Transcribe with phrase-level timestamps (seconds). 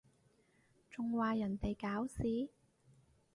[0.89, 2.49] 仲話人哋搞事？